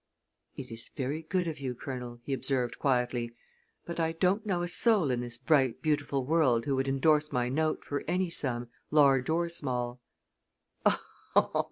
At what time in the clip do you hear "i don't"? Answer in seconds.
3.99-4.47